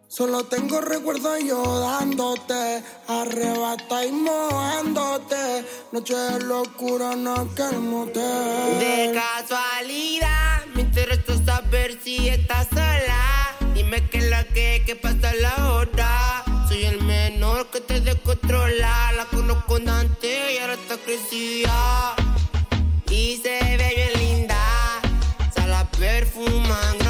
Solo 0.07 0.45
tengo 0.45 0.79
recuerdos 0.79 1.39
yo 1.43 1.79
dándote, 1.79 2.81
arrebata 3.07 4.05
y 4.05 4.11
mojándote. 4.13 5.65
Noche 5.91 6.15
de 6.15 6.39
locura, 6.45 7.17
no 7.17 7.53
que 7.53 7.63
el 7.63 7.79
motel. 7.79 8.79
De 8.79 9.13
casualidad, 9.13 10.65
me 10.73 10.83
interesa 10.83 11.33
saber 11.43 11.97
si 12.01 12.29
estás 12.29 12.67
sola. 12.69 13.57
Dime 13.73 14.07
qué 14.09 14.19
es 14.19 14.29
lo 14.29 14.53
que, 14.53 14.83
que 14.85 14.95
pasa 14.95 15.33
la 15.33 15.73
hora. 15.73 16.43
Soy 16.69 16.85
el 16.85 17.03
menor 17.03 17.69
que 17.71 17.81
te 17.81 17.99
descontrola. 17.99 19.11
La 19.17 19.25
conozco 19.25 19.75
antes 19.75 20.53
y 20.53 20.57
ahora 20.59 20.75
está 20.75 20.95
crecida. 20.95 22.15
Y 23.09 23.41
se 23.43 23.59
ve 23.77 23.93
bien 23.93 24.10
la 24.10 24.10
man 26.71 27.00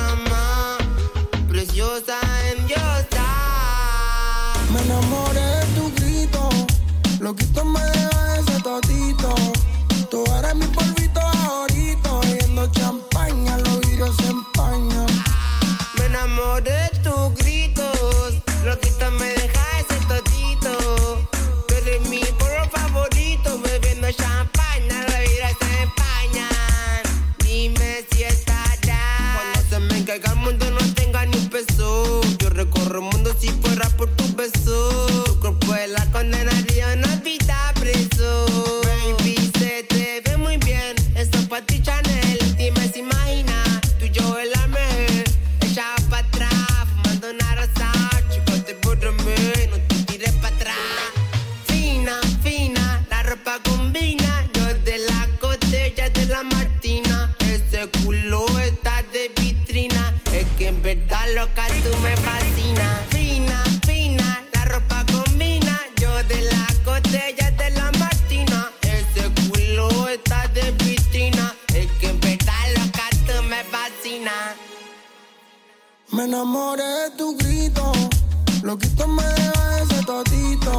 loquito 78.72 79.06
me 79.06 79.24
deja 79.24 79.82
ese 79.84 80.02
totito. 80.06 80.78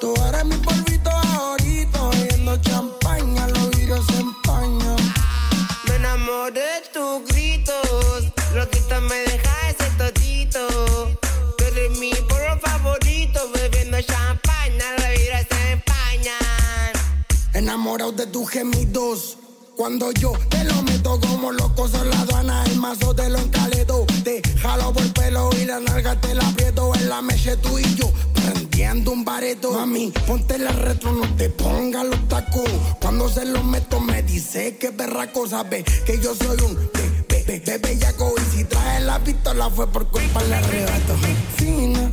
Tú 0.00 0.14
eres 0.28 0.44
mi 0.44 0.56
polvito 0.56 1.10
favorito, 1.10 2.10
bebiendo 2.10 2.56
champaña, 2.58 3.48
los 3.48 3.70
vidrios 3.70 4.06
se 4.06 4.20
empañan. 4.20 4.96
Me 5.88 5.96
enamoré 5.96 6.60
de 6.60 6.80
tus 6.94 7.24
gritos, 7.28 8.32
loquita 8.54 9.00
me 9.00 9.16
deja 9.30 9.52
ese 9.70 9.90
totito. 9.98 10.60
Tú 11.56 11.64
eres 11.64 11.98
mi 11.98 12.12
porro 12.28 12.56
favorito, 12.60 13.40
bebiendo 13.52 14.00
champaña, 14.00 14.86
la 14.98 15.10
vida 15.10 15.38
se 15.50 15.72
empañan. 15.72 16.92
Enamorado 17.52 18.12
de 18.12 18.26
tus 18.28 18.48
gemidos. 18.48 19.38
Cuando 19.76 20.10
yo 20.12 20.32
te 20.50 20.64
lo 20.64 20.82
meto 20.82 21.20
como 21.20 21.52
loco 21.52 21.88
son 21.88 22.10
la 22.10 22.20
aduana, 22.20 22.64
el 22.64 22.76
mazo 22.76 23.14
te 23.14 23.28
lo 23.28 23.38
encaledo. 23.38 24.06
Te 24.24 24.42
jalo 24.60 24.92
por 24.92 25.02
el 25.02 25.12
pelo 25.12 25.50
y 25.60 25.64
la 25.66 25.78
nalga 25.78 26.20
te 26.20 26.34
la 26.34 26.48
aprieto 26.48 26.67
la 27.08 27.22
meche 27.22 27.56
tú 27.56 27.78
y 27.78 27.94
yo. 27.94 28.10
Prendiendo 28.34 29.12
un 29.12 29.24
bareto. 29.24 29.72
Mami, 29.72 30.12
ponte 30.26 30.58
la 30.58 30.70
retro, 30.70 31.12
no 31.12 31.26
te 31.36 31.48
pongas 31.50 32.06
los 32.06 32.28
tacos. 32.28 32.68
Cuando 33.00 33.28
se 33.28 33.44
los 33.46 33.64
meto 33.64 33.98
me 34.00 34.22
dice 34.22 34.76
que 34.76 34.90
berraco 34.90 35.48
sabe 35.48 35.82
que 35.82 36.20
yo 36.20 36.34
soy 36.34 36.56
un 36.64 36.74
bebé, 36.92 37.42
bebé, 37.46 37.78
bellaco. 37.78 38.34
Y 38.36 38.56
si 38.56 38.64
trae 38.64 39.00
la 39.00 39.18
pistola 39.18 39.70
fue 39.70 39.90
por 39.90 40.08
culpa 40.08 40.42
del 40.42 40.52
arrebato. 40.52 41.14
Fina, 41.56 42.08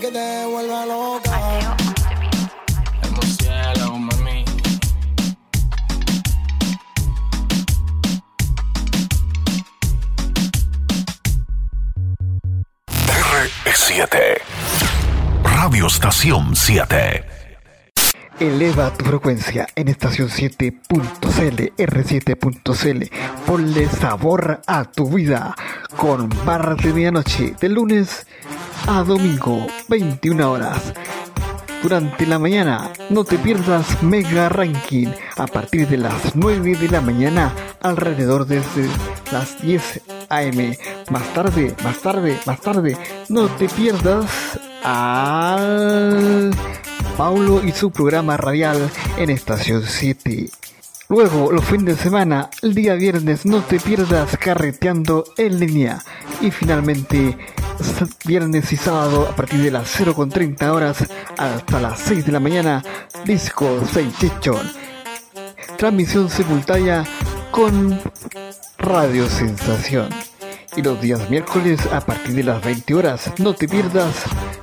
Que 0.00 0.12
te 0.12 0.46
vuelva 0.46 0.84
loca. 0.84 1.40
En 3.02 3.14
los 3.14 3.36
cielos, 3.38 3.98
mami. 3.98 4.44
R7. 13.64 14.38
Radio 15.44 15.86
Estación 15.86 16.54
7. 16.54 17.24
Eleva 18.38 18.92
tu 18.92 19.06
frecuencia 19.06 19.66
en 19.74 19.88
estación 19.88 20.28
7.cl, 20.28 21.72
R7.cl. 21.74 23.10
Ponle 23.46 23.88
sabor 23.88 24.60
a 24.66 24.84
tu 24.84 25.08
vida 25.08 25.56
con 25.96 26.28
barras 26.44 26.76
de 26.82 26.92
medianoche 26.92 27.54
de 27.58 27.70
lunes 27.70 28.26
a 28.86 29.02
domingo, 29.02 29.66
21 29.88 30.50
horas. 30.50 30.92
Durante 31.82 32.26
la 32.26 32.38
mañana 32.38 32.92
no 33.10 33.24
te 33.24 33.38
pierdas 33.38 34.02
Mega 34.02 34.48
Ranking 34.48 35.08
a 35.36 35.46
partir 35.46 35.88
de 35.88 35.98
las 35.98 36.34
9 36.34 36.76
de 36.76 36.88
la 36.88 37.00
mañana 37.00 37.52
alrededor 37.80 38.46
desde 38.46 38.88
las 39.32 39.60
10 39.62 40.02
AM. 40.28 40.76
Más 41.10 41.34
tarde, 41.34 41.74
más 41.84 41.98
tarde, 42.00 42.38
más 42.46 42.60
tarde, 42.60 42.96
no 43.28 43.48
te 43.48 43.68
pierdas 43.68 44.58
al 44.82 46.52
Paulo 47.16 47.62
y 47.64 47.72
su 47.72 47.90
programa 47.90 48.36
radial 48.36 48.90
en 49.18 49.30
Estación 49.30 49.82
7. 49.84 50.50
Luego, 51.08 51.52
los 51.52 51.64
fines 51.64 51.96
de 51.96 52.02
semana, 52.02 52.50
el 52.62 52.74
día 52.74 52.94
viernes 52.94 53.46
no 53.46 53.60
te 53.62 53.78
pierdas 53.78 54.36
carreteando 54.38 55.24
en 55.36 55.60
línea. 55.60 56.02
Y 56.40 56.50
finalmente, 56.50 57.38
viernes 58.24 58.72
y 58.72 58.76
sábado 58.76 59.28
a 59.30 59.36
partir 59.36 59.60
de 59.60 59.70
las 59.70 60.00
0.30 60.00 60.68
horas 60.68 61.04
hasta 61.38 61.80
las 61.80 62.00
6 62.00 62.26
de 62.26 62.32
la 62.32 62.40
mañana, 62.40 62.82
Disco 63.24 63.80
6 63.92 64.14
Session. 64.18 64.72
Transmisión 65.78 66.28
simultánea 66.28 67.04
con 67.52 68.00
Radio 68.78 69.28
Sensación. 69.28 70.08
Y 70.76 70.82
los 70.82 71.00
días 71.00 71.30
miércoles 71.30 71.80
a 71.90 72.00
partir 72.00 72.34
de 72.34 72.44
las 72.44 72.62
20 72.62 72.94
horas, 72.94 73.32
no 73.38 73.54
te 73.54 73.66
pierdas 73.66 74.14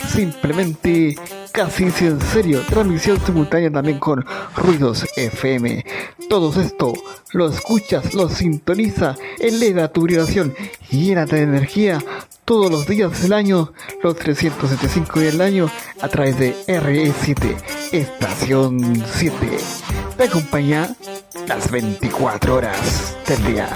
simplemente 0.07 1.15
casi 1.51 1.83
en 1.83 2.21
serio, 2.21 2.61
transmisión 2.67 3.19
simultánea 3.25 3.71
también 3.71 3.99
con 3.99 4.25
Ruidos 4.55 5.05
FM. 5.15 5.85
Todo 6.29 6.61
esto 6.61 6.93
lo 7.31 7.49
escuchas, 7.49 8.13
lo 8.13 8.29
sintoniza, 8.29 9.15
eleva 9.39 9.87
tu 9.87 10.03
vibración, 10.03 10.53
llénate 10.89 11.37
de 11.37 11.43
energía 11.43 11.99
todos 12.45 12.69
los 12.69 12.87
días 12.87 13.21
del 13.21 13.33
año, 13.33 13.71
los 14.01 14.15
375 14.17 15.19
días 15.19 15.33
del 15.33 15.41
año, 15.41 15.71
a 16.01 16.07
través 16.09 16.37
de 16.37 16.55
RE7, 16.67 17.55
Estación 17.91 19.03
7. 19.13 19.57
Te 20.17 20.23
acompaña 20.23 20.95
las 21.47 21.71
24 21.71 22.55
horas 22.55 23.15
del 23.27 23.45
día. 23.45 23.69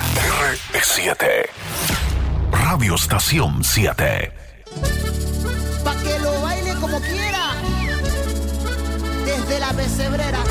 R7. 0.73 1.46
Radio 2.69 2.95
Estación 2.95 3.63
7. 3.63 4.31
Pa' 5.85 5.95
que 6.03 6.19
lo 6.19 6.41
baile 6.41 6.73
como 6.81 6.99
quiera. 6.99 7.53
Desde 9.25 9.59
la 9.61 9.71
pesebrera, 9.71 10.43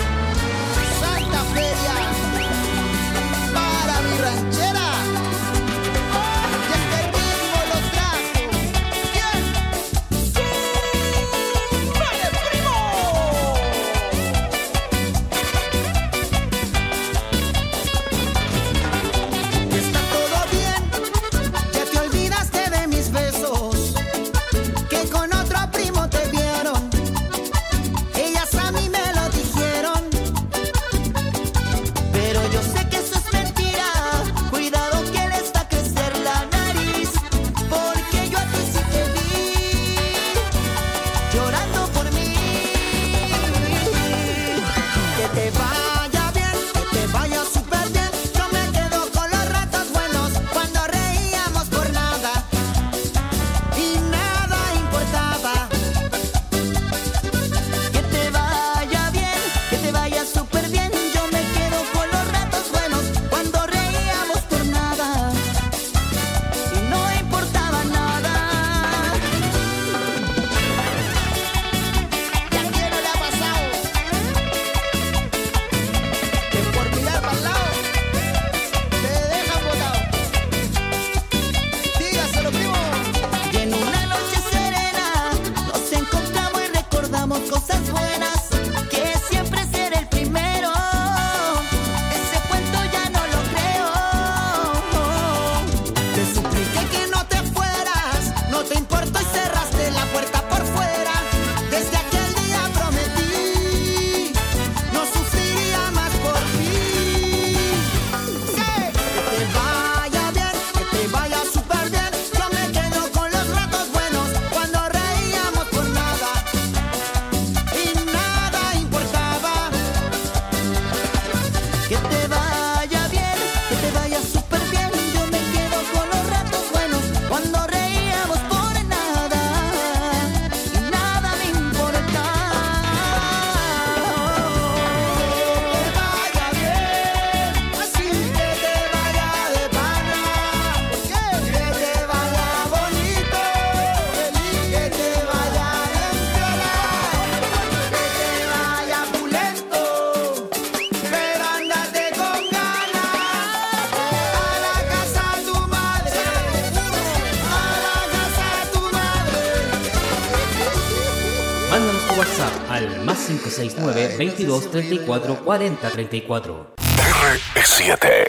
34 164.77 165.37
40 165.43 165.91
34. 165.91 166.75
R7. 166.77 168.29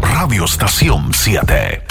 Radio 0.00 0.44
Estación 0.46 1.12
7. 1.12 1.82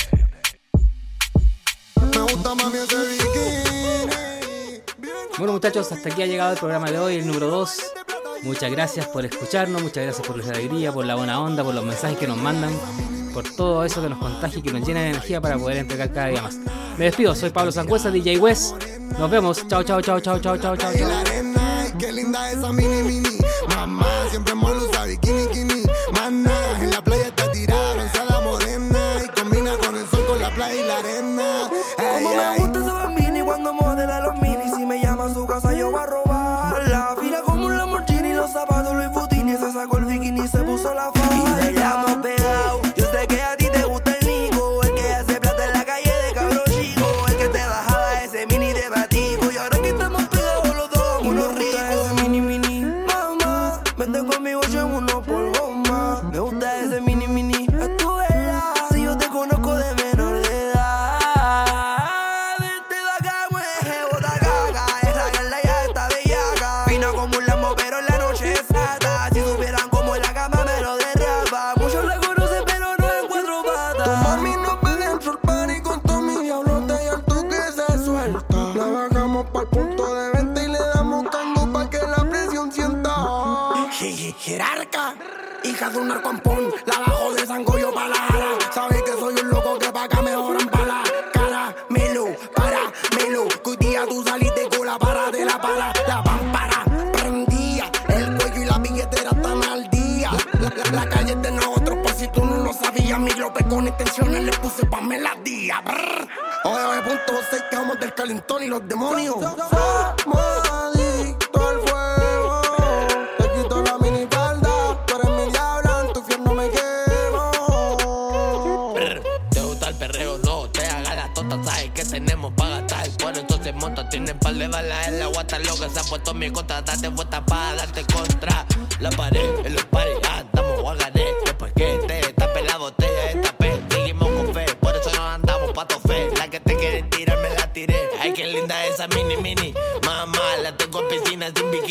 Bueno 5.38 5.54
muchachos, 5.54 5.91
hasta 5.91 6.10
aquí 6.10 6.24
ha 6.24 6.26
llegado 6.26 6.54
el 6.54 6.58
programa 6.58 6.89
de 6.89 6.97
hoy, 6.97 7.18
el 7.18 7.28
número 7.28 7.49
2. 7.49 7.78
Muchas 8.41 8.72
gracias 8.72 9.06
por 9.06 9.24
escucharnos, 9.24 9.84
muchas 9.84 10.04
gracias 10.04 10.26
por 10.26 10.43
la 10.43 10.51
alegría, 10.51 10.91
por 10.91 11.06
la 11.06 11.14
buena 11.14 11.39
onda, 11.39 11.64
por 11.64 11.76
los 11.76 11.86
mensajes 11.86 12.18
que 12.18 12.26
nos 12.28 12.38
mandan, 12.38 12.72
por 13.36 13.43
todo 13.56 13.84
eso 13.84 14.01
que 14.01 14.10
nos 14.10 14.18
contagia 14.18 14.58
y 14.58 14.62
que 14.64 14.74
nos 14.74 14.88
llena 14.88 15.01
de 15.01 15.10
energía 15.10 15.39
para 15.39 15.60
poder 15.60 15.78
entregar 15.78 16.12
cada 16.12 16.28
día 16.30 16.41
más. 16.41 16.58
Me 16.97 17.06
despido, 17.06 17.36
soy 17.36 17.51
Pablo 17.51 17.72
Sangüesa, 17.72 18.10
DJ 18.10 18.39
West. 18.39 18.84
Nos 19.20 19.30
vemos. 19.30 19.68
Chao, 19.68 19.84
chao, 19.84 20.01
chao, 20.01 20.20
chao, 20.20 20.39
chao, 20.39 20.58
chao, 20.58 20.76
chao. 20.76 20.91
qué 21.99 22.12
linda 22.12 22.51
esa 22.51 22.74
mini 22.74 23.04
mini. 23.04 23.32
Siempre 24.30 24.55
me 24.55 24.71
usa 24.71 25.05
bikini 25.05 25.47
kini. 25.47 25.84
Mana, 26.13 26.51
en 26.82 26.89
la 26.91 27.01
playa 27.01 27.28
está 27.28 27.51
tirada, 27.51 27.93
bronceada 27.93 28.41
morena. 28.41 28.99
Y 29.24 29.28
combina 29.39 29.78
con 29.78 29.95
el 29.95 30.07
sol, 30.07 30.26
con 30.28 30.39
la 30.41 30.49
playa 30.55 30.76
y 30.76 30.88
la 30.88 30.97
arena. 30.97 31.69
Ay, 31.97 32.24
Como 32.24 32.36
me 32.36 32.43
ay. 32.43 32.59
gusta 32.59 32.80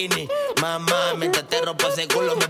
bikini. 0.08 0.28
Mamá, 0.60 1.14
métete 1.16 1.60
ropa, 1.62 1.88
ese 1.88 2.06
culo 2.08 2.36
me 2.36 2.46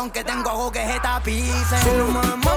don 0.00 0.10
que 0.10 0.24
tengo 0.24 0.48
hago 0.48 0.72
que 0.72 0.86
se 0.86 0.98
tapice. 1.00 2.49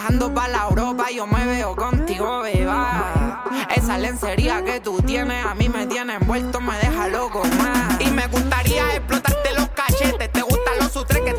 Viajando 0.00 0.32
pa' 0.32 0.48
la 0.48 0.66
Europa 0.66 1.10
yo 1.14 1.26
me 1.26 1.44
veo 1.44 1.76
contigo, 1.76 2.40
beba. 2.40 3.44
Esa 3.76 3.98
lencería 3.98 4.64
que 4.64 4.80
tú 4.80 5.02
tienes 5.02 5.44
a 5.44 5.54
mí 5.54 5.68
me 5.68 5.86
tiene 5.86 6.14
envuelto, 6.14 6.58
me 6.58 6.74
deja 6.78 7.08
loco 7.08 7.42
más. 7.62 8.00
Y 8.00 8.10
me 8.10 8.26
gustaría 8.28 8.94
explotarte 8.94 9.52
los 9.54 9.68
cachetes, 9.68 10.32
te 10.32 10.40
gustan 10.40 10.78
los 10.78 10.90
sutres 10.90 11.20
que 11.20 11.34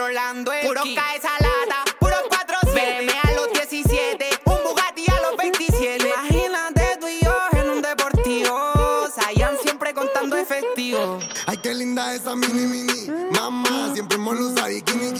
controlando 0.00 0.50
el 0.52 0.66
Puro 0.66 0.82
cae 0.94 1.18
esa 1.18 1.28
lata, 1.40 1.84
puro 1.98 2.16
4 2.28 2.56
a 3.22 3.32
los 3.32 3.52
17, 3.52 4.28
un 4.46 4.56
Bugatti 4.64 5.04
a 5.10 5.20
los 5.20 5.36
27. 5.36 6.08
Imagínate 6.08 6.96
tú 6.98 7.06
y 7.06 7.20
yo 7.22 7.36
en 7.52 7.68
un 7.68 7.82
deportivo, 7.82 9.08
Sayan 9.14 9.58
siempre 9.62 9.92
contando 9.92 10.36
efectivo. 10.38 11.18
Ay, 11.46 11.58
qué 11.58 11.74
linda 11.74 12.14
esa 12.14 12.34
mini 12.34 12.66
mini, 12.66 13.10
mamá, 13.32 13.90
siempre 13.92 14.16
molusa 14.16 14.68
bikini. 14.68 15.12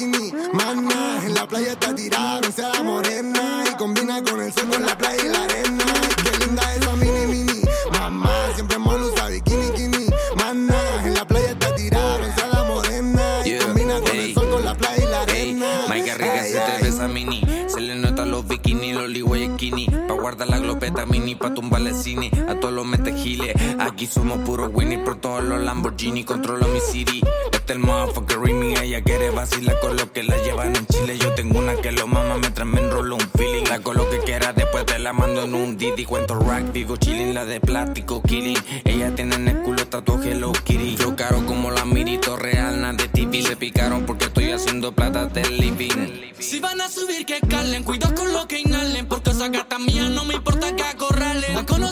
a 22.00 22.58
todos 22.58 22.72
los 22.72 22.86
metejiles. 22.86 23.54
Aquí 23.78 24.06
somos 24.06 24.38
puros 24.38 24.70
Winnie 24.72 24.98
por 24.98 25.16
todos 25.16 25.44
los 25.44 25.60
Lamborghini, 25.60 26.24
controlo 26.24 26.66
mi 26.68 26.80
city. 26.80 27.20
Este 27.52 27.74
el 27.74 27.78
motherfucker 27.78 28.38
me 28.38 28.72
ella 28.72 29.02
quiere 29.02 29.28
vacilar 29.28 29.78
con 29.80 29.96
lo 29.96 30.10
que 30.10 30.22
la 30.22 30.38
llevan 30.38 30.74
en 30.74 30.86
Chile. 30.86 31.18
Yo 31.18 31.34
tengo 31.34 31.58
una 31.58 31.76
que 31.76 31.92
lo 31.92 32.06
mama 32.06 32.38
mientras 32.38 32.66
me 32.66 32.80
enrolo 32.80 33.16
un 33.16 33.30
feeling. 33.36 33.70
Hago 33.70 33.92
lo 33.92 34.08
que 34.08 34.18
quiera, 34.20 34.54
después 34.54 34.86
te 34.86 34.98
la 34.98 35.12
mando 35.12 35.42
en 35.42 35.54
un 35.54 35.76
didi. 35.76 36.06
Cuento 36.06 36.38
rack, 36.38 36.72
digo 36.72 36.96
chilling, 36.96 37.34
la 37.34 37.44
de 37.44 37.60
plástico, 37.60 38.22
killing. 38.22 38.58
Ella 38.84 39.14
tiene 39.14 39.34
en 39.34 39.48
el 39.48 39.60
culo 39.60 39.86
tatuaje 39.86 40.34
los 40.34 40.58
kitty. 40.62 40.96
Yo 40.96 41.14
caro 41.16 41.44
como 41.44 41.70
la 41.70 41.84
mirito 41.84 42.36
real, 42.36 42.80
nada 42.80 42.94
de 42.94 43.08
TV. 43.08 43.42
Se 43.42 43.56
picaron 43.56 44.06
porque 44.06 44.24
estoy 44.24 44.52
haciendo 44.52 44.92
plata 44.92 45.26
del 45.26 45.58
living. 45.58 46.32
Si 46.38 46.58
van 46.60 46.80
a 46.80 46.88
subir, 46.88 47.26
que 47.26 47.40
calen, 47.40 47.84
cuidado 47.84 48.14
con 48.14 48.32
lo 48.32 48.48
que 48.48 48.60
inhalen. 48.60 49.06
Porque 49.06 49.30
esa 49.30 49.48
gata 49.48 49.78
mía 49.78 50.08
no 50.08 50.24
me 50.24 50.34
importa 50.34 50.74
que 50.74 50.96
corra 50.96 51.19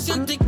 you 0.08 0.24
think 0.24 0.47